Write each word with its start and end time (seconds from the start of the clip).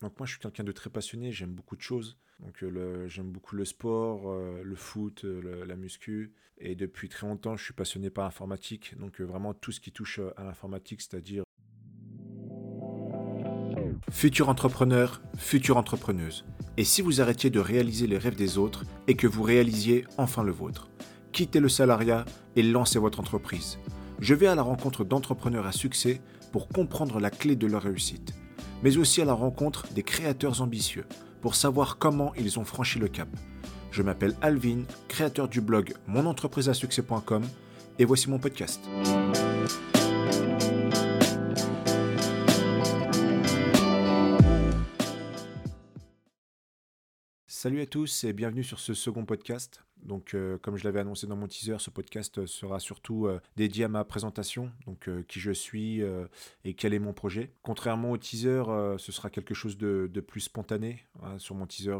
Donc 0.00 0.18
moi 0.18 0.26
je 0.26 0.32
suis 0.32 0.40
quelqu'un 0.40 0.64
de 0.64 0.72
très 0.72 0.90
passionné, 0.90 1.32
j'aime 1.32 1.52
beaucoup 1.52 1.76
de 1.76 1.82
choses. 1.82 2.18
Donc 2.40 2.62
j'aime 3.06 3.30
beaucoup 3.30 3.56
le 3.56 3.64
sport, 3.64 4.34
le 4.34 4.74
foot, 4.74 5.24
la 5.24 5.76
muscu. 5.76 6.32
Et 6.58 6.74
depuis 6.74 7.08
très 7.08 7.26
longtemps 7.26 7.56
je 7.56 7.64
suis 7.64 7.74
passionné 7.74 8.10
par 8.10 8.24
l'informatique. 8.24 8.94
Donc 8.98 9.20
vraiment 9.20 9.54
tout 9.54 9.72
ce 9.72 9.80
qui 9.80 9.92
touche 9.92 10.20
à 10.36 10.44
l'informatique, 10.44 11.00
c'est-à-dire 11.00 11.44
Futur 14.10 14.48
entrepreneur, 14.48 15.20
future 15.36 15.76
entrepreneuse. 15.76 16.44
Et 16.76 16.84
si 16.84 17.02
vous 17.02 17.20
arrêtiez 17.20 17.50
de 17.50 17.58
réaliser 17.58 18.06
les 18.06 18.18
rêves 18.18 18.36
des 18.36 18.58
autres 18.58 18.84
et 19.08 19.16
que 19.16 19.26
vous 19.26 19.42
réalisiez 19.42 20.04
enfin 20.16 20.42
le 20.42 20.52
vôtre 20.52 20.90
Quittez 21.32 21.60
le 21.60 21.68
salariat 21.68 22.24
et 22.54 22.62
lancez 22.62 22.98
votre 22.98 23.20
entreprise. 23.20 23.78
Je 24.20 24.34
vais 24.34 24.46
à 24.46 24.54
la 24.54 24.62
rencontre 24.62 25.04
d'entrepreneurs 25.04 25.66
à 25.66 25.72
succès 25.72 26.20
pour 26.52 26.68
comprendre 26.68 27.20
la 27.20 27.30
clé 27.30 27.56
de 27.56 27.66
leur 27.66 27.82
réussite, 27.82 28.34
mais 28.82 28.96
aussi 28.96 29.22
à 29.22 29.24
la 29.24 29.32
rencontre 29.32 29.86
des 29.92 30.02
créateurs 30.02 30.62
ambitieux 30.62 31.06
pour 31.40 31.54
savoir 31.54 31.98
comment 31.98 32.34
ils 32.34 32.58
ont 32.58 32.64
franchi 32.64 32.98
le 32.98 33.08
cap. 33.08 33.28
Je 33.90 34.02
m'appelle 34.02 34.36
Alvin, 34.42 34.82
créateur 35.08 35.48
du 35.48 35.60
blog 35.60 35.94
monentrepriseasuccès.com 36.06 37.42
et 37.98 38.04
voici 38.04 38.28
mon 38.28 38.38
podcast. 38.38 38.80
Salut 47.46 47.80
à 47.80 47.86
tous 47.86 48.24
et 48.24 48.32
bienvenue 48.32 48.62
sur 48.62 48.78
ce 48.78 48.94
second 48.94 49.24
podcast. 49.24 49.82
Donc, 50.02 50.34
euh, 50.34 50.58
comme 50.58 50.76
je 50.76 50.84
l'avais 50.84 51.00
annoncé 51.00 51.26
dans 51.26 51.36
mon 51.36 51.48
teaser, 51.48 51.76
ce 51.78 51.90
podcast 51.90 52.46
sera 52.46 52.78
surtout 52.78 53.26
euh, 53.26 53.40
dédié 53.56 53.84
à 53.84 53.88
ma 53.88 54.04
présentation, 54.04 54.70
donc 54.86 55.08
euh, 55.08 55.22
qui 55.26 55.40
je 55.40 55.50
suis 55.50 56.02
et 56.64 56.74
quel 56.74 56.94
est 56.94 56.98
mon 56.98 57.12
projet. 57.12 57.50
Contrairement 57.62 58.10
au 58.10 58.16
teaser, 58.16 58.62
ce 58.98 59.12
sera 59.12 59.30
quelque 59.30 59.54
chose 59.54 59.76
de, 59.76 60.08
plus 60.26 60.40
spontané. 60.40 61.04
Hein. 61.22 61.38
sur 61.38 61.54
mon 61.54 61.66
teaser, 61.66 61.98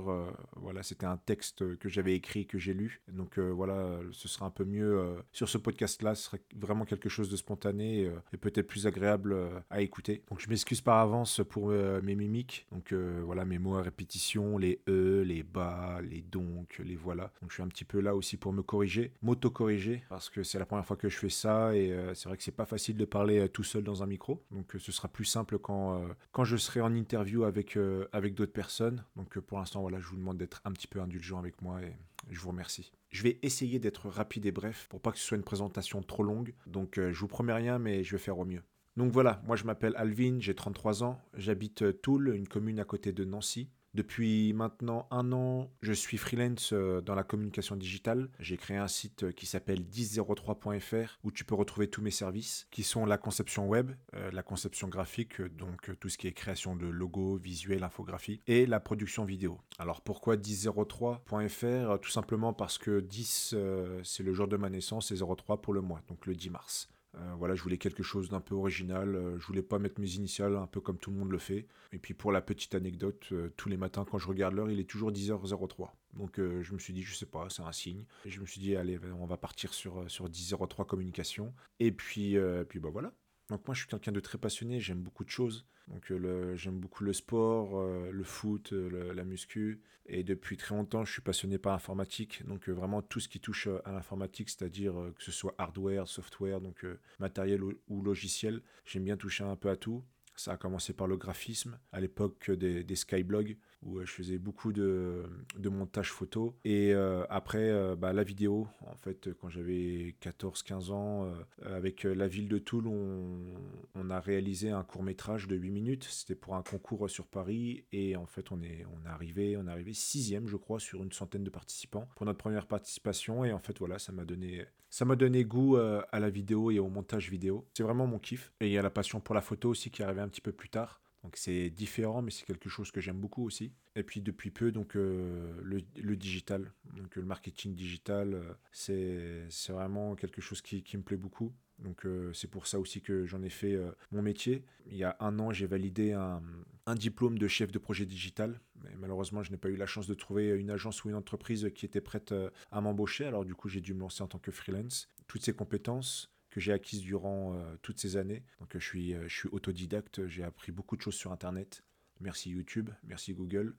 voilà, 0.57 0.83
c'était 0.83 1.07
un 1.07 1.17
texte 1.17 1.77
que 1.79 1.88
j'avais 1.88 2.15
écrit, 2.15 2.47
que 2.47 2.59
j'ai 2.59 2.75
lu. 2.75 3.03
Donc 3.09 3.38
voilà, 3.38 3.99
ce 4.13 4.29
sera 4.29 4.47
un 4.47 4.51
peu 4.51 4.65
mieux 4.65 5.16
sur 5.33 5.49
ce 5.49 5.59
podcast-là. 5.59 6.15
Ce 6.15 6.25
sera 6.25 6.38
vraiment 6.57 6.85
quelque 6.85 7.09
chose 7.09 7.31
de 7.31 7.37
spontané 7.37 8.10
et 8.33 8.37
peut-être 8.37 8.66
plus 8.66 8.87
agréable 8.87 9.37
à 9.71 9.81
écouter. 9.81 10.23
Donc, 10.31 10.41
je 10.41 10.49
m'excuse 10.49 10.81
par 10.81 10.99
avance 10.99 11.41
pour 11.49 11.69
mes 11.69 12.15
mimiques. 12.15 12.66
Donc 12.73 12.93
voilà, 12.93 13.45
mes 13.45 13.59
mots 13.59 13.77
à 13.77 13.83
répétition, 13.83 14.59
les 14.59 14.81
e, 14.88 15.23
les 15.23 15.43
bas, 15.43 16.01
les 16.03 16.23
donc, 16.23 16.81
les 16.85 16.97
voilà. 16.97 17.33
Donc, 17.41 17.51
je 17.51 17.55
suis 17.55 17.63
un 17.63 17.69
petit 17.69 17.85
peu 17.87 18.01
là 18.01 18.15
aussi 18.15 18.37
pour 18.37 18.52
me 18.52 18.62
corriger, 18.62 19.12
m'auto-corriger, 19.23 20.02
parce 20.09 20.29
que 20.29 20.42
c'est 20.42 20.59
la 20.59 20.66
première 20.66 20.84
fois 20.84 20.96
que 20.96 21.09
je 21.09 21.16
fais 21.16 21.29
ça 21.29 21.74
et 21.74 21.92
euh, 21.92 22.15
c'est 22.15 22.29
vrai 22.29 22.37
que 22.37 22.42
c'est 22.42 22.51
pas 22.51 22.66
facile 22.66 22.96
de 22.96 23.04
parler 23.04 23.38
euh, 23.38 23.48
tout 23.48 23.65
seul 23.65 23.82
dans 23.82 24.02
un 24.02 24.06
micro. 24.06 24.42
Donc 24.51 24.74
euh, 24.74 24.79
ce 24.79 24.92
sera 24.92 25.09
plus 25.09 25.24
simple 25.24 25.59
quand, 25.59 26.02
quand 26.32 26.45
je 26.45 26.57
serai 26.57 26.80
en 26.80 26.95
interview 26.95 27.45
avec, 27.45 27.79
avec 28.12 28.34
d'autres 28.34 28.52
personnes. 28.52 29.04
Donc 29.16 29.38
pour 29.38 29.59
l'instant, 29.59 29.80
voilà, 29.80 30.01
je 30.01 30.07
vous 30.07 30.16
demande 30.16 30.38
d'être 30.38 30.60
un 30.64 30.73
petit 30.73 30.87
peu 30.87 31.01
indulgent 31.01 31.38
avec 31.38 31.62
moi 31.62 31.82
et 31.82 31.95
je 32.30 32.40
vous 32.40 32.51
remercie. 32.51 32.92
Je 33.10 33.23
vais 33.23 33.38
essayer 33.42 33.79
d'être 33.79 34.09
rapide 34.09 34.46
et 34.46 34.52
bref 34.52 34.87
pour 34.90 35.01
pas 35.01 35.12
que 35.12 35.18
ce 35.18 35.24
soit 35.24 35.37
une 35.37 35.45
présentation 35.45 36.02
trop 36.02 36.23
longue. 36.23 36.54
Donc 36.66 36.95
je 36.96 37.18
vous 37.18 37.29
promets 37.29 37.52
rien, 37.52 37.79
mais 37.79 38.04
je 38.04 38.12
vais 38.12 38.23
faire 38.23 38.38
au 38.38 38.45
mieux. 38.45 38.62
Donc 38.96 39.12
voilà, 39.12 39.42
moi 39.45 39.57
je 39.57 39.64
m'appelle 39.64 39.92
Alvin, 39.96 40.38
j'ai 40.40 40.54
33 40.54 41.04
ans, 41.04 41.20
j'habite 41.34 42.01
Toul, 42.01 42.34
une 42.34 42.48
commune 42.48 42.80
à 42.80 42.84
côté 42.84 43.12
de 43.12 43.24
Nancy. 43.24 43.68
Depuis 43.97 44.52
maintenant 44.52 45.09
un 45.11 45.33
an, 45.33 45.71
je 45.80 45.95
suis 45.95 46.19
freelance 46.19 46.75
euh, 46.75 47.01
dans 47.01 47.15
la 47.15 47.25
communication 47.25 47.77
digitale. 47.77 48.29
J'ai 48.38 48.59
créé 48.59 48.77
un 48.77 48.88
site 48.88 49.23
euh, 49.23 49.33
qui 49.33 49.47
s'appelle 49.47 49.80
1003.fr 49.80 51.19
où 51.25 51.33
tu 51.33 51.47
peux 51.47 51.55
retrouver 51.55 51.88
tous 51.88 52.03
mes 52.03 52.11
services 52.11 52.69
qui 52.71 52.83
sont 52.83 53.07
la 53.07 53.16
conception 53.16 53.66
web, 53.66 53.93
euh, 54.15 54.30
la 54.33 54.43
conception 54.43 54.88
graphique, 54.88 55.41
donc 55.41 55.99
tout 55.99 56.11
ce 56.11 56.19
qui 56.19 56.27
est 56.27 56.33
création 56.33 56.77
de 56.77 56.87
logos, 56.87 57.38
visuels, 57.38 57.85
infographie 57.85 58.43
et 58.47 58.66
la 58.66 58.80
production 58.80 59.25
vidéo. 59.25 59.63
Alors 59.79 60.03
pourquoi 60.03 60.37
1003.fr 60.37 61.99
Tout 61.99 62.10
simplement 62.10 62.53
parce 62.53 62.77
que 62.77 63.01
10 63.01 63.55
c'est 64.03 64.22
le 64.22 64.34
jour 64.34 64.47
de 64.47 64.59
ma 64.59 64.69
naissance 64.69 65.10
et 65.10 65.16
03 65.16 65.62
pour 65.62 65.72
le 65.72 65.81
mois, 65.81 66.03
donc 66.06 66.26
le 66.26 66.34
10 66.34 66.50
mars. 66.50 66.91
Euh, 67.19 67.34
voilà, 67.37 67.54
je 67.54 67.62
voulais 67.62 67.78
quelque 67.78 68.03
chose 68.03 68.28
d'un 68.28 68.41
peu 68.41 68.54
original. 68.54 69.15
Euh, 69.15 69.38
je 69.38 69.47
voulais 69.47 69.62
pas 69.62 69.78
mettre 69.78 70.00
mes 70.00 70.10
initiales 70.15 70.56
un 70.56 70.66
peu 70.66 70.81
comme 70.81 70.99
tout 70.99 71.10
le 71.10 71.16
monde 71.16 71.31
le 71.31 71.38
fait. 71.38 71.66
Et 71.93 71.99
puis 71.99 72.15
pour 72.15 72.32
la 72.32 72.41
petite 72.41 72.75
anecdote, 72.75 73.28
euh, 73.32 73.53
tous 73.56 73.69
les 73.69 73.77
matins 73.77 74.04
quand 74.04 74.19
je 74.19 74.28
regarde 74.28 74.54
l'heure, 74.54 74.71
il 74.71 74.81
est 74.81 74.88
toujours 74.88 75.12
10h03. 75.12 75.91
Donc 76.15 76.37
je 76.38 76.72
me 76.72 76.78
suis 76.78 76.94
dit, 76.94 77.03
je 77.03 77.15
sais 77.15 77.26
pas, 77.26 77.47
c'est 77.50 77.62
un 77.62 77.72
signe. 77.72 78.05
Et 78.25 78.31
je 78.31 78.41
me 78.41 78.47
suis 78.47 78.60
dit, 78.60 78.75
allez, 78.75 78.99
on 79.21 79.26
va 79.26 79.37
partir 79.37 79.75
sur, 79.75 80.10
sur 80.10 80.28
10h03 80.31 80.87
communication. 80.87 81.53
Et 81.78 81.93
puis, 81.93 82.38
puis 82.69 82.78
bah 82.78 82.88
voilà. 82.91 83.12
Donc 83.48 83.66
moi 83.66 83.74
je 83.74 83.80
suis 83.80 83.88
quelqu'un 83.88 84.12
de 84.12 84.20
très 84.20 84.38
passionné, 84.38 84.80
j'aime 84.80 85.00
beaucoup 85.00 85.24
de 85.24 85.30
choses. 85.30 85.66
Donc 85.88 86.10
euh, 86.10 86.56
j'aime 86.56 86.78
beaucoup 86.78 87.04
le 87.04 87.12
sport, 87.12 87.78
euh, 87.78 88.10
le 88.10 88.24
foot, 88.24 88.72
euh, 88.72 89.14
la 89.14 89.24
muscu. 89.24 89.80
Et 90.06 90.22
depuis 90.22 90.56
très 90.56 90.74
longtemps, 90.74 91.04
je 91.04 91.12
suis 91.12 91.22
passionné 91.22 91.58
par 91.58 91.72
l'informatique. 91.72 92.46
Donc 92.46 92.68
vraiment 92.68 93.02
tout 93.02 93.20
ce 93.20 93.28
qui 93.28 93.40
touche 93.40 93.68
à 93.84 93.92
l'informatique, 93.92 94.50
c'est-à-dire 94.50 94.94
que 95.16 95.22
ce 95.22 95.32
soit 95.32 95.54
hardware, 95.58 96.06
software, 96.06 96.60
donc 96.60 96.86
matériel 97.18 97.62
ou 97.62 98.02
logiciel. 98.02 98.62
J'aime 98.84 99.04
bien 99.04 99.16
toucher 99.16 99.44
un 99.44 99.56
peu 99.56 99.68
à 99.68 99.76
tout. 99.76 100.04
Ça 100.36 100.52
a 100.52 100.56
commencé 100.56 100.92
par 100.92 101.06
le 101.06 101.16
graphisme, 101.16 101.78
à 101.92 102.00
l'époque 102.00 102.50
des, 102.50 102.84
des 102.84 102.97
skyblogs, 102.97 103.56
où 103.82 103.98
euh, 103.98 104.04
je 104.04 104.12
faisais 104.12 104.38
beaucoup 104.38 104.72
de, 104.72 105.24
montage 105.64 106.10
photo. 106.10 106.56
Et 106.64 106.92
euh, 106.92 107.24
après, 107.28 107.70
euh, 107.70 107.97
bah, 107.97 108.12
la 108.12 108.22
vidéo, 108.22 108.66
en 108.86 108.96
fait, 108.96 109.32
quand 109.34 109.48
j'avais 109.48 110.14
14-15 110.22 110.92
ans, 110.92 111.32
avec 111.64 112.04
la 112.04 112.28
ville 112.28 112.48
de 112.48 112.58
Toul, 112.58 112.86
on, 112.86 113.54
on 113.94 114.10
a 114.10 114.20
réalisé 114.20 114.70
un 114.70 114.82
court 114.82 115.02
métrage 115.02 115.46
de 115.48 115.56
8 115.56 115.70
minutes. 115.70 116.04
C'était 116.04 116.34
pour 116.34 116.54
un 116.54 116.62
concours 116.62 117.08
sur 117.10 117.26
Paris. 117.26 117.84
Et 117.92 118.16
en 118.16 118.26
fait, 118.26 118.52
on 118.52 118.62
est, 118.62 118.84
on 118.94 119.06
est 119.06 119.10
arrivé, 119.10 119.56
on 119.56 119.66
est 119.66 119.70
arrivé 119.70 119.92
sixième, 119.92 120.48
je 120.48 120.56
crois, 120.56 120.80
sur 120.80 121.02
une 121.02 121.12
centaine 121.12 121.44
de 121.44 121.50
participants 121.50 122.08
pour 122.16 122.26
notre 122.26 122.38
première 122.38 122.66
participation. 122.66 123.44
Et 123.44 123.52
en 123.52 123.58
fait, 123.58 123.78
voilà, 123.78 123.98
ça 123.98 124.12
m'a 124.12 124.25
donné, 124.25 124.64
ça 124.88 125.04
m'a 125.04 125.16
donné 125.16 125.44
goût 125.44 125.76
à 125.76 126.20
la 126.20 126.30
vidéo 126.30 126.70
et 126.70 126.78
au 126.78 126.88
montage 126.88 127.30
vidéo. 127.30 127.66
C'est 127.76 127.82
vraiment 127.82 128.06
mon 128.06 128.19
kiff. 128.19 128.52
Et 128.60 128.66
il 128.66 128.72
y 128.72 128.78
a 128.78 128.82
la 128.82 128.91
passion 128.91 129.20
pour 129.20 129.34
la 129.34 129.42
photo 129.42 129.70
aussi 129.70 129.91
qui 129.91 130.02
est 130.02 130.04
arrivée 130.04 130.22
un 130.26 130.28
petit 130.28 130.41
peu 130.41 130.53
plus 130.53 130.69
tard. 130.69 131.00
Donc 131.26 131.37
c'est 131.37 131.70
différent, 131.70 132.22
mais 132.22 132.31
c'est 132.31 132.44
quelque 132.44 132.69
chose 132.69 132.92
que 132.92 133.00
j'aime 133.00 133.19
beaucoup 133.19 133.44
aussi. 133.44 133.72
Et 133.97 134.04
puis 134.04 134.20
depuis 134.20 134.53
peu, 134.53 134.70
donc 134.70 134.94
euh, 134.94 135.53
le, 135.64 136.16
digital, 136.16 136.72
donc 136.94 137.16
le 137.16 137.25
marketing 137.25 137.75
digital, 137.75 138.34
euh, 138.34 139.47
c'est 139.50 139.72
vraiment 139.72 140.14
quelque 140.14 140.41
chose 140.41 140.62
qui, 140.62 140.84
me 140.97 141.03
plaît 141.03 141.16
beaucoup. 141.16 141.53
Donc 141.81 142.06
euh, 142.06 142.32
c'est 142.32 142.47
pour 142.47 142.69
ça 142.69 142.78
aussi 142.78 143.03
que 143.03 143.26
j'en 143.26 143.42
ai 143.42 143.48
fait 143.48 143.76
mon 144.12 144.22
métier. 144.22 144.64
Il 144.87 144.97
y 144.97 145.03
a 145.03 145.16
un 145.19 145.41
an, 145.41 145.50
j'ai 145.50 145.66
validé 145.66 146.12
un, 146.12 146.43
un, 146.87 146.94
diplôme 146.94 147.38
de 147.38 147.48
chef 147.48 147.72
de 147.72 147.78
projet 147.78 148.06
digital. 148.06 148.60
Mais 148.84 148.94
malheureusement, 148.97 149.43
je 149.43 149.50
n'ai 149.50 149.56
pas 149.56 149.69
eu 149.69 149.76
la 149.76 149.87
chance 149.87 150.06
de 150.06 150.14
trouver 150.14 150.50
une 150.50 150.70
agence 150.70 151.03
ou 151.04 151.08
une 151.08 151.16
entreprise 151.16 151.72
qui 151.75 151.87
était 151.87 152.00
prête 152.00 152.32
à 152.70 152.81
m'embaucher. 152.81 153.25
Alors 153.25 153.44
du 153.44 153.56
coup, 153.56 153.69
j'ai 153.69 153.81
dû 153.81 153.94
me 153.94 154.00
lancer 154.00 154.22
en 154.22 154.28
tant 154.28 154.38
que 154.38 154.53
freelance. 154.53 155.08
Toutes 155.26 155.43
ces 155.43 155.54
compétences, 155.54 156.31
que 156.56 156.61
j'ai 156.62 156.72
acquise 156.72 157.03
durant 157.03 157.53
euh, 157.53 157.77
toutes 157.83 158.00
ces 158.00 158.17
années. 158.17 158.43
Donc 158.61 158.75
euh, 158.75 158.81
je 158.81 158.87
suis, 158.87 159.12
euh, 159.12 159.28
autodidacte, 159.53 160.27
j'ai 160.27 160.43
appris 160.43 160.72
beaucoup 160.72 160.97
de 160.97 161.03
choses 161.03 161.15
sur 161.15 161.31
Internet. 161.31 161.84
Merci 162.21 162.49
YouTube, 162.49 162.89
merci 163.05 163.34
Google. 163.34 163.77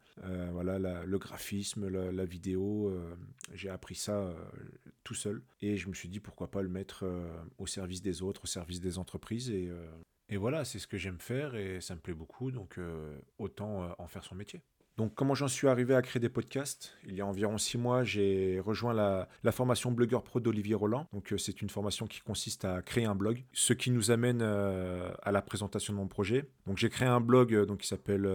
voilà, 0.52 0.78
le 0.78 1.18
graphisme, 1.18 1.88
la, 1.88 2.26
vidéo, 2.26 2.96
j'ai 3.56 3.70
appris 3.70 3.96
ça 3.96 4.32
tout 5.04 5.16
seul. 5.16 5.42
Et 5.62 5.76
je 5.76 5.90
me 5.90 5.96
suis 5.96 6.08
dit 6.08 6.20
pourquoi 6.20 6.52
pas 6.52 6.62
le 6.62 6.70
mettre 6.70 7.04
au 7.58 7.66
service 7.66 8.04
des 8.04 8.22
autres, 8.22 8.44
au 8.44 8.46
service 8.46 8.80
des 8.80 9.00
entreprises. 9.00 9.50
Et 9.50 10.38
voilà, 10.38 10.66
c'est 10.66 10.78
ce 10.78 10.86
que 10.86 11.00
j'aime 11.00 11.18
faire 11.18 11.56
et 11.56 11.82
ça 11.82 11.96
me 11.96 12.00
plaît 12.00 12.14
beaucoup. 12.14 12.52
Donc 12.52 12.80
autant 13.40 13.96
en 13.98 14.08
faire 14.08 14.24
son 14.24 14.36
métier. 14.36 14.62
Donc, 14.98 15.14
comment 15.14 15.36
j'en 15.36 15.48
suis 15.48 15.68
arrivé 15.68 15.94
à 15.94 16.02
créer 16.02 16.20
des 16.20 16.28
podcasts? 16.28 16.98
Il 17.06 17.14
y 17.14 17.22
a 17.22 17.26
environ 17.26 17.60
six 17.60 17.78
mois, 17.78 18.04
j'ai 18.04 18.60
rejoint 18.60 18.94
la, 18.94 19.28
formation 19.52 19.92
Blogueur 19.92 20.24
Pro 20.24 20.40
d'Olivier 20.40 20.74
Roland. 20.74 21.08
Donc, 21.14 21.32
euh, 21.32 21.38
c'est 21.38 21.62
une 21.62 21.70
formation 21.70 22.08
qui 22.08 22.20
consiste 22.22 22.66
à 22.66 22.82
créer 22.82 23.06
un 23.06 23.14
blog, 23.14 23.44
ce 23.54 23.74
qui 23.74 23.92
nous 23.92 24.10
amène 24.10 24.40
euh, 24.42 25.12
à 25.22 25.32
la 25.32 25.44
présentation 25.44 25.94
de 25.94 26.00
mon 26.00 26.08
projet. 26.08 26.50
Donc, 26.66 26.80
j'ai 26.80 26.90
créé 26.90 27.08
un 27.08 27.22
blog 27.22 27.54
euh, 27.54 27.66
donc, 27.68 27.82
qui 27.82 27.88
s'appelle 27.88 28.28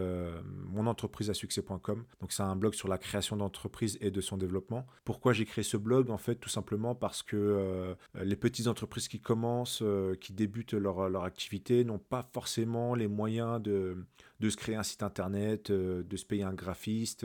monentrepriseasuccès.com. 0.72 2.04
Donc, 2.20 2.32
c'est 2.32 2.44
un 2.44 2.54
blog 2.54 2.74
sur 2.74 2.86
la 2.86 2.98
création 2.98 3.36
d'entreprises 3.36 3.98
et 4.00 4.12
de 4.12 4.20
son 4.20 4.36
développement. 4.36 4.86
Pourquoi 5.04 5.32
j'ai 5.32 5.44
créé 5.44 5.64
ce 5.64 5.76
blog? 5.76 6.10
En 6.10 6.18
fait, 6.18 6.36
tout 6.36 6.48
simplement 6.48 6.94
parce 6.94 7.24
que 7.24 7.96
les 8.22 8.36
petites 8.36 8.68
entreprises 8.68 9.08
qui 9.08 9.20
commencent, 9.20 9.82
qui 10.20 10.32
débutent 10.32 10.74
leur, 10.74 11.08
leur 11.08 11.24
activité, 11.24 11.84
n'ont 11.84 11.98
pas 11.98 12.22
forcément 12.32 12.94
les 12.94 13.08
moyens 13.08 13.60
de 13.60 13.96
de 14.42 14.50
se 14.50 14.56
créer 14.56 14.74
un 14.74 14.82
site 14.82 15.04
internet, 15.04 15.70
euh, 15.70 16.02
de 16.02 16.16
se 16.16 16.26
payer 16.26 16.42
un 16.42 16.52
graphiste, 16.52 17.24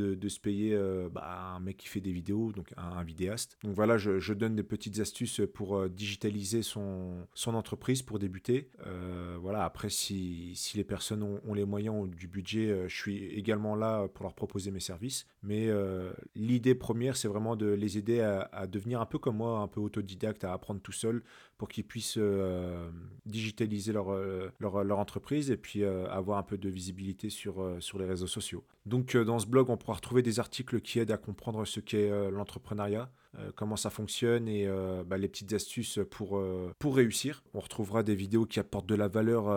euh, 0.00 0.16
de, 0.16 0.28
se 0.28 0.40
payer 0.40 0.76
bah, 1.12 1.54
un 1.56 1.60
mec 1.60 1.76
qui 1.76 1.88
fait 1.88 2.00
des 2.00 2.12
vidéos, 2.12 2.52
donc 2.52 2.72
un, 2.76 3.02
vidéaste. 3.04 3.58
Donc 3.62 3.74
voilà, 3.74 3.96
je, 3.98 4.32
donne 4.32 4.56
des 4.56 4.62
petites 4.62 4.98
astuces 4.98 5.40
pour 5.52 5.88
digitaliser 5.88 6.62
son, 6.62 7.26
son 7.34 7.54
entreprise 7.54 8.02
pour 8.02 8.18
débuter. 8.18 8.70
voilà, 9.40 9.64
après, 9.64 9.90
si, 9.90 10.52
si 10.54 10.76
les 10.76 10.84
personnes 10.84 11.22
ont, 11.22 11.54
les 11.54 11.64
moyens, 11.64 11.96
ou 11.98 12.06
du 12.08 12.26
budget, 12.26 12.88
je 12.88 12.94
suis 12.94 13.26
également 13.26 13.76
là 13.76 14.08
pour 14.08 14.24
leur 14.24 14.34
proposer 14.34 14.70
mes 14.70 14.80
services. 14.80 15.26
Mais 15.42 15.68
l'idée 16.34 16.74
première, 16.74 17.16
c'est 17.16 17.28
vraiment 17.28 17.56
de 17.56 17.66
les 17.66 17.98
aider 17.98 18.20
à, 18.20 18.66
devenir 18.66 19.00
un 19.00 19.06
peu 19.06 19.18
comme 19.18 19.36
moi, 19.36 19.60
un 19.60 19.68
peu 19.68 19.80
autodidacte, 19.80 20.44
à 20.44 20.52
apprendre 20.52 20.80
tout 20.80 20.92
seul 20.92 21.22
pour 21.58 21.68
qu'ils 21.68 21.84
puissent 21.84 22.18
euh, 22.18 22.90
digitaliser 23.26 23.92
leur, 23.92 24.12
euh, 24.12 24.50
leur, 24.58 24.82
leur, 24.82 24.98
entreprise 24.98 25.50
et 25.50 25.56
puis 25.56 25.82
euh, 25.82 26.06
avoir 26.08 26.38
un 26.38 26.42
peu 26.42 26.58
de 26.58 26.68
visibilité 26.68 27.30
sur, 27.30 27.76
sur 27.80 27.98
les 27.98 28.06
réseaux 28.06 28.26
sociaux. 28.26 28.64
Donc 28.86 29.16
dans 29.16 29.38
ce 29.38 29.46
blog, 29.46 29.70
on 29.70 29.76
pourra 29.84 29.96
retrouver 29.96 30.22
des 30.22 30.40
articles 30.40 30.80
qui 30.80 30.98
aident 30.98 31.10
à 31.10 31.18
comprendre 31.18 31.64
ce 31.66 31.78
qu'est 31.78 32.08
l'entrepreneuriat, 32.30 33.10
comment 33.56 33.76
ça 33.76 33.90
fonctionne 33.90 34.48
et 34.48 34.68
bah, 35.06 35.18
les 35.18 35.28
petites 35.28 35.52
astuces 35.52 35.98
pour, 36.10 36.42
pour 36.78 36.96
réussir. 36.96 37.42
On 37.54 37.60
retrouvera 37.60 38.02
des 38.02 38.14
vidéos 38.14 38.46
qui 38.46 38.60
apportent 38.60 38.88
de 38.88 38.94
la 38.94 39.08
valeur 39.08 39.48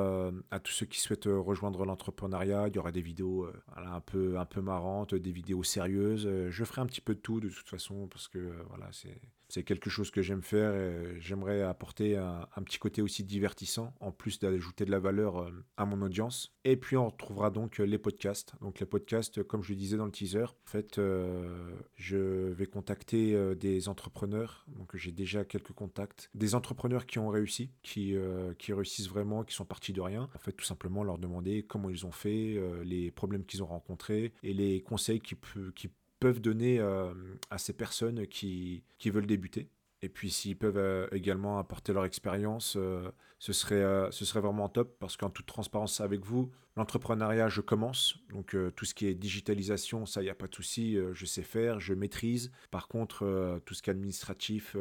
à 0.51 0.59
tous 0.59 0.71
ceux 0.71 0.85
qui 0.85 0.99
souhaitent 0.99 1.25
rejoindre 1.25 1.85
l'entrepreneuriat. 1.85 2.67
Il 2.67 2.75
y 2.75 2.79
aura 2.79 2.91
des 2.91 3.01
vidéos 3.01 3.47
un, 3.75 4.01
peu, 4.01 4.37
un 4.37 4.45
peu 4.45 4.61
marrantes, 4.61 5.15
des 5.15 5.31
vidéos 5.31 5.63
sérieuses. 5.63 6.29
je 6.49 6.63
ferai 6.63 6.81
un 6.81 6.85
petit 6.85 7.01
peu 7.01 7.15
de 7.15 7.19
tout 7.19 7.39
de 7.39 7.49
toute 7.49 7.69
façon 7.69 8.07
parce 8.07 8.27
que 8.27 8.53
voilà, 8.69 8.87
c'est 8.91 9.21
c'est 9.49 9.63
quelque 9.63 9.89
chose 9.89 10.11
que 10.11 10.21
j'aime 10.21 10.41
faire 10.41 10.75
et 10.75 11.19
j'aimerais 11.19 11.61
apporter 11.61 12.17
un, 12.17 12.47
petit 12.65 12.79
côté 12.79 13.01
aussi 13.01 13.23
divertissant, 13.23 13.93
en 14.01 14.11
plus 14.11 14.39
d'ajouter 14.39 14.83
de 14.83 14.91
la 14.91 14.99
valeur 14.99 15.41
euh, 15.41 15.51
à 15.77 15.85
mon 15.85 16.01
audience. 16.01 16.53
Et 16.65 16.75
puis 16.75 16.97
on 16.97 17.07
retrouvera 17.07 17.49
donc 17.49 17.79
euh, 17.79 17.85
les 17.85 17.97
podcasts. 17.97 18.53
Donc 18.61 18.79
les 18.79 18.85
podcasts, 18.85 19.43
comme 19.43 19.63
je 19.63 19.69
le 19.69 19.77
disais 19.77 19.95
dans 19.95 20.05
le 20.05 20.11
teaser, 20.11 20.43
en 20.43 20.69
fait, 20.69 20.97
euh, 20.97 21.71
je 21.95 22.17
vais 22.17 22.65
contacter 22.65 23.55
des 23.55 23.66
entrepreneurs. 23.87 24.65
Donc 24.67 24.95
j'ai 24.95 25.11
déjà 25.11 25.45
quelques 25.45 25.73
contacts. 25.73 26.29
Des 26.33 26.55
entrepreneurs 26.55 27.05
qui 27.05 27.19
ont 27.19 27.29
réussi, 27.29 27.71
qui, 27.83 28.15
qui 28.57 28.73
réussissent 28.73 29.09
vraiment, 29.09 29.43
qui 29.43 29.55
sont 29.55 29.65
partis 29.65 29.93
de 29.93 30.01
rien. 30.01 30.29
En 30.35 30.39
fait, 30.39 30.51
tout 30.51 30.65
simplement 30.65 31.03
leur 31.03 31.17
demander 31.17 31.63
comment 31.63 31.89
ils 31.89 32.05
ont 32.05 32.11
fait, 32.11 32.59
les 32.83 33.11
problèmes 33.11 33.45
qu'ils 33.45 33.63
ont 33.63 33.67
rencontrés 33.67 34.33
et 34.43 34.53
les 34.53 34.81
conseils 34.81 35.19
qui, 35.19 35.35
qui 35.75 35.89
peuvent 36.19 36.41
donner 36.41 36.79
euh, 36.79 37.13
à 37.49 37.57
ces 37.57 37.73
personnes 37.73 38.27
qui, 38.27 38.83
qui 38.97 39.09
veulent 39.09 39.27
débuter. 39.27 39.69
Et 40.01 40.09
puis 40.09 40.29
s'ils 40.29 40.57
peuvent 40.57 40.77
euh, 40.77 41.07
également 41.11 41.57
apporter 41.57 41.93
leur 41.93 42.05
expérience, 42.05 42.75
euh, 42.77 43.11
ce, 43.39 43.53
serait, 43.53 44.11
ce 44.11 44.25
serait 44.25 44.41
vraiment 44.41 44.69
top 44.69 44.97
parce 44.99 45.17
qu'en 45.17 45.29
toute 45.29 45.45
transparence 45.45 46.01
avec 46.01 46.23
vous, 46.25 46.51
L'entrepreneuriat, 46.77 47.49
je 47.49 47.61
commence. 47.61 48.19
Donc 48.29 48.53
euh, 48.53 48.69
tout 48.69 48.85
ce 48.85 48.93
qui 48.93 49.07
est 49.07 49.15
digitalisation, 49.15 50.05
ça, 50.05 50.21
il 50.21 50.25
n'y 50.25 50.29
a 50.29 50.35
pas 50.35 50.45
de 50.45 50.53
souci, 50.53 50.95
euh, 50.95 51.11
je 51.15 51.25
sais 51.25 51.41
faire, 51.41 51.79
je 51.79 51.95
maîtrise. 51.95 52.51
Par 52.69 52.87
contre, 52.87 53.25
euh, 53.25 53.57
tout 53.65 53.73
ce 53.73 53.81
qui 53.81 53.89
est 53.89 53.93
administratif, 53.93 54.75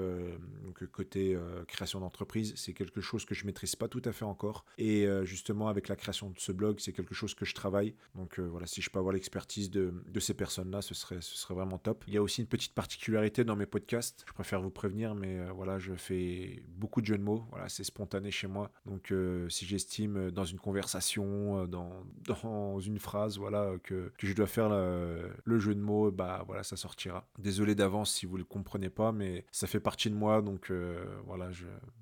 côté 0.93 1.39
création 1.69 2.01
d'entreprise, 2.01 2.53
c'est 2.57 2.75
quelque 2.75 3.01
chose 3.01 3.25
que 3.25 3.35
je 3.35 3.47
maîtrise 3.47 3.77
pas 3.77 3.89
tout 3.89 4.03
à 4.05 4.13
fait 4.13 4.27
encore. 4.27 4.67
Et 4.77 5.07
justement, 5.25 5.69
avec 5.69 5.89
la 5.89 5.97
création 5.97 6.31
de 6.31 6.39
ce 6.39 6.53
blog, 6.53 6.81
c'est 6.81 6.93
quelque 6.93 7.15
chose 7.15 7.35
que 7.35 7.47
je 7.47 7.55
travaille. 7.55 7.95
Donc 8.15 8.39
voilà, 8.39 8.67
si 8.67 8.83
je 8.83 8.91
peux 8.91 8.99
avoir 8.99 9.15
l'expertise 9.15 9.71
de, 9.71 9.95
de, 10.07 10.21
ces 10.21 10.35
personnes-là, 10.35 10.83
ce 10.83 10.95
serait, 10.95 11.21
ce 11.21 11.37
serait 11.37 11.55
vraiment 11.55 11.79
top. 11.79 12.05
Il 12.09 12.15
y 12.15 12.19
a 12.19 12.23
aussi 12.23 12.43
une 12.43 12.47
petite 12.47 12.75
particularité 12.75 13.45
dans 13.45 13.57
mes 13.57 13.67
podcasts. 13.67 14.25
Je 14.29 14.33
préfère 14.33 14.61
vous 14.61 14.71
prévenir, 14.71 15.15
mais 15.15 15.49
voilà, 15.51 15.79
je 15.79 15.95
fais 15.95 16.63
beaucoup 16.69 17.01
de 17.01 17.07
jeux 17.07 17.19
de 17.19 17.23
mots. 17.23 17.47
Voilà, 17.51 17.69
c'est 17.69 17.85
spontané 17.85 18.31
chez 18.31 18.47
moi. 18.47 18.71
Donc 18.85 19.13
si 19.49 19.65
j'estime 19.67 20.31
dans 20.31 20.45
une 20.45 20.61
conversation, 20.61 21.67
dans 21.67 21.86
dans, 22.27 22.81
une 22.81 22.99
phrase, 22.99 23.39
voilà, 23.39 23.73
que, 23.83 24.13
je 24.19 24.33
dois 24.33 24.47
faire 24.47 24.71
le 24.71 25.59
jeu 25.59 25.75
de 25.75 25.81
mots, 25.81 26.11
bah 26.11 26.45
voilà, 26.47 26.63
ça 26.63 26.77
sortira. 26.77 27.27
Désolé 27.39 27.75
d'avance 27.75 28.13
si 28.13 28.27
vous 28.27 28.37
le 28.37 28.45
comprenez 28.45 28.91
pas, 28.91 29.13
mais 29.13 29.45
ça 29.53 29.67
fait 29.67 29.81
partie 29.81 30.11
de 30.11 30.15
moi, 30.15 30.43
donc 30.43 30.71
euh, 30.71 31.05
voilà, 31.27 31.51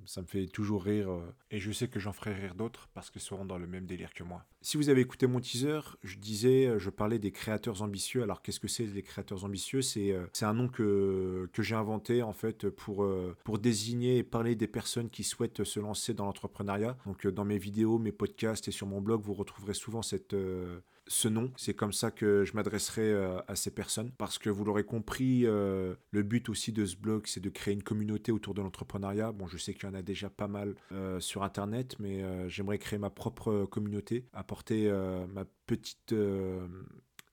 ça 0.06 0.22
me 0.22 0.26
fait 0.26 0.46
toujours 0.46 0.84
rire 0.84 1.10
euh, 1.10 1.34
et 1.50 1.58
je 1.58 1.72
sais 1.72 1.88
que 1.88 2.00
j'en 2.00 2.12
ferai 2.12 2.34
rire 2.34 2.54
d'autres 2.54 2.88
parce 2.94 3.10
qu'ils 3.10 3.20
seront 3.20 3.44
dans 3.44 3.58
le 3.58 3.66
même 3.66 3.86
délire 3.86 4.12
que 4.14 4.22
moi. 4.22 4.44
Si 4.62 4.76
vous 4.76 4.88
avez 4.88 5.02
écouté 5.02 5.26
mon 5.26 5.40
teaser, 5.40 5.80
je 6.02 6.16
disais, 6.16 6.66
euh, 6.66 6.78
je 6.78 6.90
parlais 6.90 7.18
des 7.18 7.32
créateurs 7.32 7.82
ambitieux. 7.82 8.22
Alors 8.22 8.40
qu'est-ce 8.40 8.60
que 8.60 8.68
c'est 8.68 8.84
les 8.84 9.02
créateurs 9.02 9.44
ambitieux? 9.44 9.82
C'est 9.82 10.16
c'est 10.32 10.46
un 10.46 10.54
nom 10.54 10.68
que, 10.68 11.48
que 11.52 11.62
j'ai 11.62 11.74
inventé 11.74 12.22
en 12.22 12.32
fait 12.32 12.68
pour, 12.70 13.06
pour 13.44 13.58
désigner 13.58 14.18
et 14.18 14.22
parler 14.22 14.54
des 14.54 14.66
personnes 14.66 15.10
qui 15.10 15.24
souhaitent 15.24 15.64
se 15.64 15.80
lancer 15.80 16.14
dans 16.14 16.24
l'entrepreneuriat. 16.24 16.96
Donc 17.06 17.26
dans 17.26 17.44
mes 17.44 17.58
vidéos, 17.58 17.98
mes 17.98 18.12
podcasts 18.12 18.68
et 18.68 18.70
sur 18.70 18.86
mon 18.86 19.00
blog, 19.00 19.20
vous 19.22 19.34
retrouverez 19.34 19.73
souvent 19.74 20.02
cette, 20.02 20.34
euh, 20.34 20.80
ce 21.06 21.28
nom. 21.28 21.52
C'est 21.56 21.74
comme 21.74 21.92
ça 21.92 22.10
que 22.10 22.44
je 22.44 22.54
m'adresserai 22.54 23.12
euh, 23.12 23.38
à 23.46 23.56
ces 23.56 23.70
personnes. 23.70 24.10
Parce 24.16 24.38
que 24.38 24.50
vous 24.50 24.64
l'aurez 24.64 24.84
compris, 24.84 25.42
euh, 25.44 25.94
le 26.10 26.22
but 26.22 26.48
aussi 26.48 26.72
de 26.72 26.86
ce 26.86 26.96
blog, 26.96 27.26
c'est 27.26 27.40
de 27.40 27.50
créer 27.50 27.74
une 27.74 27.82
communauté 27.82 28.32
autour 28.32 28.54
de 28.54 28.62
l'entrepreneuriat. 28.62 29.32
Bon, 29.32 29.46
je 29.46 29.58
sais 29.58 29.74
qu'il 29.74 29.88
y 29.88 29.92
en 29.92 29.94
a 29.94 30.02
déjà 30.02 30.30
pas 30.30 30.48
mal 30.48 30.74
sur 31.18 31.42
Internet, 31.42 31.96
mais 31.98 32.22
j'aimerais 32.48 32.78
créer 32.78 32.98
ma 32.98 33.10
propre 33.10 33.66
communauté, 33.66 34.26
apporter 34.32 34.90
ma 35.32 35.44
petite 35.66 36.14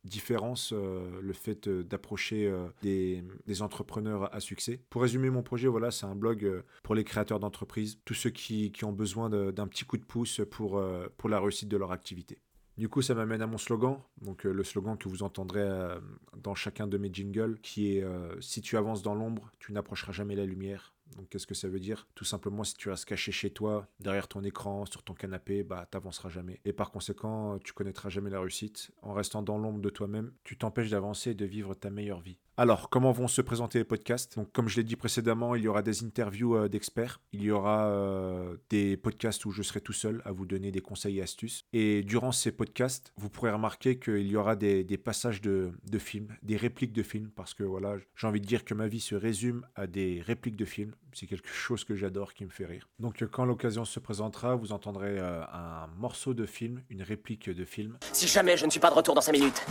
différence 0.04 0.74
le 0.74 1.34
fait 1.34 1.70
d'approcher 1.70 2.52
des, 2.82 3.24
des, 3.46 3.62
entrepreneurs 3.62 4.34
à 4.34 4.40
succès. 4.40 4.82
Pour 4.90 5.02
résumer 5.02 5.30
mon 5.30 5.44
projet, 5.44 5.68
voilà, 5.68 5.92
c'est 5.92 6.06
un 6.06 6.16
blog 6.16 6.64
pour 6.84 6.96
les 6.96 7.04
créateurs 7.04 7.40
d'entreprises, 7.40 8.00
tous 8.06 8.14
ceux 8.14 8.30
qui, 8.30 8.72
qui 8.72 8.86
ont 8.86 8.94
besoin 8.94 9.30
d'un 9.30 9.68
petit 9.68 9.86
coup 9.86 9.98
de 9.98 10.04
pouce 10.04 10.42
pour, 10.50 10.82
pour 11.18 11.30
la 11.30 11.40
réussite 11.40 11.70
de 11.70 11.78
leur 11.78 11.92
activité. 11.92 12.40
Du 12.78 12.90
coup, 12.90 13.02
ça 13.02 13.14
m'amène 13.14 13.42
à 13.42 13.48
mon 13.48 13.58
slogan, 13.58 14.00
donc 14.22 14.46
euh, 14.46 14.52
le 14.52 14.64
slogan 14.64 14.98
que 14.98 15.10
vous 15.10 15.24
entendrez 15.24 15.62
euh, 15.62 16.00
dans 16.38 16.56
chacun 16.56 16.88
de 16.88 16.98
mes 16.98 17.14
jingles, 17.14 17.60
qui 17.62 17.98
est 17.98 18.04
euh, 18.04 18.40
Si 18.40 18.62
tu 18.62 18.78
avances 18.78 19.04
dans 19.04 19.14
l'ombre, 19.14 19.52
tu 19.60 19.74
n'approcheras 19.74 20.14
jamais 20.14 20.36
la 20.36 20.46
lumière. 20.46 20.94
Donc 21.16 21.30
qu'est-ce 21.30 21.48
que 21.48 21.54
ça 21.56 21.68
veut 21.68 21.80
dire? 21.80 22.08
Tout 22.16 22.26
simplement, 22.26 22.64
si 22.64 22.76
tu 22.76 22.90
restes 22.90 23.06
caché 23.06 23.32
chez 23.32 23.52
toi, 23.52 23.88
derrière 24.00 24.28
ton 24.28 24.44
écran, 24.44 24.86
sur 24.86 25.04
ton 25.04 25.14
canapé, 25.14 25.64
bah 25.64 25.88
t'avanceras 25.90 26.30
jamais. 26.30 26.60
Et 26.66 26.74
par 26.74 26.92
conséquent, 26.92 27.60
tu 27.60 27.74
connaîtras 27.74 28.10
jamais 28.10 28.30
la 28.30 28.40
réussite. 28.40 28.92
En 29.02 29.14
restant 29.14 29.42
dans 29.42 29.58
l'ombre 29.58 29.82
de 29.82 29.90
toi-même, 29.90 30.32
tu 30.44 30.58
t'empêches 30.58 30.90
d'avancer 30.90 31.32
et 31.32 31.36
de 31.36 31.46
vivre 31.46 31.74
ta 31.74 31.90
meilleure 31.90 32.22
vie. 32.22 32.38
Alors, 32.58 32.90
comment 32.90 33.12
vont 33.12 33.28
se 33.28 33.42
présenter 33.42 33.80
les 33.80 33.86
podcasts? 33.86 34.36
Donc, 34.36 34.52
comme 34.52 34.68
je 34.68 34.76
l'ai 34.76 34.84
dit 34.84 34.96
précédemment, 34.96 35.56
il 35.56 35.64
y 35.64 35.68
aura 35.68 35.82
des 35.82 36.04
interviews 36.04 36.56
euh, 36.56 36.68
d'experts, 36.68 37.22
il 37.32 37.42
y 37.42 37.50
aura 37.50 37.88
euh, 37.88 38.58
des 38.70 38.98
podcasts 38.98 39.46
où 39.46 39.52
je 39.52 39.64
serai 39.64 39.80
tout 39.80 39.94
seul 39.94 40.22
à 40.26 40.32
vous 40.32 40.46
donner 40.46 40.72
des 40.72 40.82
conseils 40.82 41.20
et 41.20 41.22
astuces. 41.22 41.64
Et 41.72 42.04
durant 42.04 42.32
ces 42.32 42.52
podcasts, 42.52 43.14
vous 43.16 43.30
pourrez 43.30 43.52
remarquer 43.52 44.00
qu'il 44.00 44.28
y 44.28 44.36
aura 44.36 44.56
des, 44.56 44.84
passages 44.98 45.42
de, 45.42 45.72
films, 45.98 46.36
des 46.44 46.58
répliques 46.58 46.94
de 46.94 47.04
films, 47.04 47.32
parce 47.36 47.54
que 47.54 47.64
voilà, 47.64 47.96
j'ai 48.16 48.28
envie 48.28 48.42
de 48.42 48.46
dire 48.46 48.66
que 48.66 48.74
ma 48.74 48.88
vie 48.88 49.00
se 49.00 49.16
résume 49.16 49.66
à 49.76 49.88
des 49.88 50.22
répliques 50.22 50.58
de 50.58 50.66
films. 50.66 50.94
C'est 51.14 51.28
quelque 51.28 51.50
chose 51.50 51.84
que 51.84 51.96
j'adore, 51.96 52.34
qui 52.34 52.46
me 52.46 52.50
fait 52.50 52.66
rire. 52.66 52.88
Donc, 53.00 53.26
quand 53.32 53.46
l'occasion 53.46 53.86
se 53.86 54.00
présentera, 54.00 54.56
vous 54.56 54.72
entendrez 54.72 55.20
euh, 55.20 55.42
un 55.52 55.88
morceau 55.98 56.34
de 56.34 56.46
film, 56.46 56.84
une 56.90 57.02
réplique 57.02 57.50
de 57.50 57.66
film. 57.66 57.98
Si 58.12 58.28
jamais 58.28 58.58
je 58.58 58.66
ne 58.66 58.72
suis 58.72 58.80
pas 58.80 58.90
de 58.90 58.96
retour 58.96 59.16
dans 59.16 59.22
5 59.22 59.32
minutes, 59.32 59.66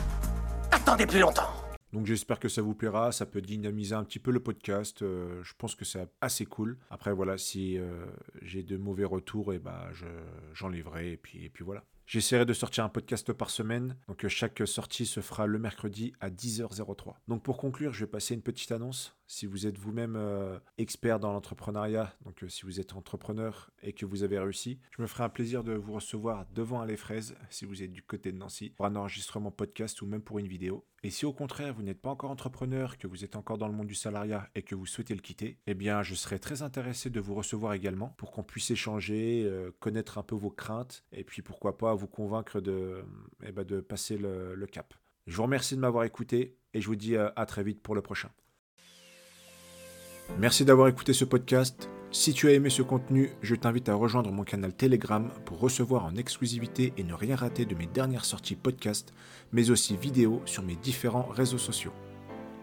attendez 0.72 1.06
plus 1.06 1.20
longtemps. 1.20 1.69
Donc 1.92 2.06
j'espère 2.06 2.38
que 2.38 2.48
ça 2.48 2.62
vous 2.62 2.74
plaira, 2.74 3.12
ça 3.12 3.26
peut 3.26 3.40
dynamiser 3.40 3.94
un 3.94 4.04
petit 4.04 4.18
peu 4.18 4.30
le 4.30 4.40
podcast, 4.40 5.02
euh, 5.02 5.42
je 5.42 5.54
pense 5.58 5.74
que 5.74 5.84
c'est 5.84 6.08
assez 6.20 6.46
cool. 6.46 6.78
Après 6.90 7.12
voilà, 7.12 7.36
si 7.36 7.78
euh, 7.78 8.06
j'ai 8.42 8.62
de 8.62 8.76
mauvais 8.76 9.04
retours, 9.04 9.52
et 9.52 9.56
eh 9.56 9.58
bah 9.58 9.90
j'enlèverai 10.54 11.12
et 11.12 11.16
puis, 11.16 11.44
et 11.44 11.48
puis 11.48 11.64
voilà. 11.64 11.84
J'essaierai 12.10 12.44
de 12.44 12.52
sortir 12.52 12.82
un 12.82 12.88
podcast 12.88 13.32
par 13.32 13.50
semaine. 13.50 13.96
Donc 14.08 14.26
chaque 14.26 14.66
sortie 14.66 15.06
se 15.06 15.20
fera 15.20 15.46
le 15.46 15.60
mercredi 15.60 16.12
à 16.18 16.28
10h03. 16.28 17.14
Donc 17.28 17.44
pour 17.44 17.56
conclure, 17.56 17.92
je 17.92 18.00
vais 18.00 18.10
passer 18.10 18.34
une 18.34 18.42
petite 18.42 18.72
annonce. 18.72 19.16
Si 19.28 19.46
vous 19.46 19.68
êtes 19.68 19.78
vous-même 19.78 20.16
euh, 20.16 20.58
expert 20.76 21.20
dans 21.20 21.32
l'entrepreneuriat, 21.32 22.12
donc 22.24 22.42
euh, 22.42 22.48
si 22.48 22.62
vous 22.62 22.80
êtes 22.80 22.94
entrepreneur 22.94 23.70
et 23.84 23.92
que 23.92 24.06
vous 24.06 24.24
avez 24.24 24.40
réussi, 24.40 24.80
je 24.90 25.02
me 25.02 25.06
ferai 25.06 25.22
un 25.22 25.28
plaisir 25.28 25.62
de 25.62 25.72
vous 25.72 25.92
recevoir 25.92 26.46
devant 26.52 26.84
les 26.84 26.96
fraises 26.96 27.36
si 27.48 27.64
vous 27.64 27.80
êtes 27.84 27.92
du 27.92 28.02
côté 28.02 28.32
de 28.32 28.38
Nancy 28.38 28.70
pour 28.70 28.86
un 28.86 28.96
enregistrement 28.96 29.52
podcast 29.52 30.02
ou 30.02 30.06
même 30.06 30.22
pour 30.22 30.40
une 30.40 30.48
vidéo. 30.48 30.84
Et 31.02 31.10
si 31.10 31.24
au 31.24 31.32
contraire 31.32 31.72
vous 31.74 31.82
n'êtes 31.82 32.00
pas 32.00 32.10
encore 32.10 32.30
entrepreneur, 32.30 32.98
que 32.98 33.06
vous 33.06 33.24
êtes 33.24 33.36
encore 33.36 33.56
dans 33.56 33.68
le 33.68 33.72
monde 33.74 33.86
du 33.86 33.94
salariat 33.94 34.48
et 34.54 34.62
que 34.62 34.74
vous 34.74 34.86
souhaitez 34.86 35.14
le 35.14 35.20
quitter, 35.20 35.58
eh 35.66 35.74
bien 35.74 36.02
je 36.02 36.14
serais 36.14 36.38
très 36.38 36.62
intéressé 36.62 37.08
de 37.08 37.20
vous 37.20 37.34
recevoir 37.34 37.72
également 37.72 38.14
pour 38.18 38.30
qu'on 38.30 38.42
puisse 38.42 38.70
échanger, 38.70 39.44
euh, 39.46 39.70
connaître 39.80 40.18
un 40.18 40.22
peu 40.22 40.34
vos 40.34 40.50
craintes 40.50 41.04
et 41.12 41.24
puis 41.24 41.42
pourquoi 41.42 41.78
pas 41.78 41.94
vous 41.94 42.06
convaincre 42.06 42.60
de, 42.60 43.02
eh 43.44 43.52
ben, 43.52 43.64
de 43.64 43.80
passer 43.80 44.18
le, 44.18 44.54
le 44.54 44.66
cap. 44.66 44.94
Je 45.26 45.36
vous 45.36 45.42
remercie 45.42 45.74
de 45.74 45.80
m'avoir 45.80 46.04
écouté 46.04 46.58
et 46.74 46.80
je 46.80 46.86
vous 46.86 46.96
dis 46.96 47.16
à 47.16 47.46
très 47.46 47.62
vite 47.62 47.80
pour 47.82 47.94
le 47.94 48.02
prochain. 48.02 48.30
Merci 50.38 50.64
d'avoir 50.64 50.88
écouté 50.88 51.12
ce 51.12 51.24
podcast. 51.24 51.88
Si 52.12 52.32
tu 52.32 52.48
as 52.48 52.54
aimé 52.54 52.70
ce 52.70 52.82
contenu, 52.82 53.30
je 53.40 53.54
t'invite 53.54 53.88
à 53.88 53.94
rejoindre 53.94 54.32
mon 54.32 54.42
canal 54.42 54.72
Telegram 54.72 55.30
pour 55.44 55.60
recevoir 55.60 56.04
en 56.04 56.16
exclusivité 56.16 56.92
et 56.98 57.04
ne 57.04 57.14
rien 57.14 57.36
rater 57.36 57.64
de 57.64 57.76
mes 57.76 57.86
dernières 57.86 58.24
sorties 58.24 58.56
podcast, 58.56 59.14
mais 59.52 59.70
aussi 59.70 59.96
vidéos 59.96 60.42
sur 60.44 60.64
mes 60.64 60.74
différents 60.74 61.28
réseaux 61.30 61.56
sociaux. 61.56 61.92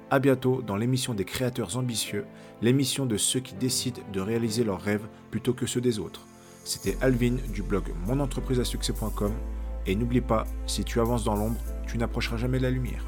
A 0.09 0.19
bientôt 0.19 0.61
dans 0.61 0.75
l'émission 0.75 1.13
des 1.13 1.23
créateurs 1.23 1.77
ambitieux, 1.77 2.25
l'émission 2.61 3.05
de 3.05 3.15
ceux 3.15 3.39
qui 3.39 3.55
décident 3.55 4.01
de 4.11 4.19
réaliser 4.19 4.65
leurs 4.65 4.81
rêves 4.81 5.07
plutôt 5.31 5.53
que 5.53 5.65
ceux 5.65 5.81
des 5.81 5.97
autres. 5.97 6.27
C'était 6.65 6.97
Alvin 6.99 7.37
du 7.53 7.63
blog 7.63 7.85
monentrepriseasuccès.com 8.05 9.31
et 9.85 9.95
n'oublie 9.95 10.19
pas, 10.19 10.43
si 10.65 10.83
tu 10.83 10.99
avances 10.99 11.23
dans 11.23 11.35
l'ombre, 11.35 11.61
tu 11.87 11.97
n'approcheras 11.97 12.35
jamais 12.35 12.59
la 12.59 12.69
lumière. 12.69 13.05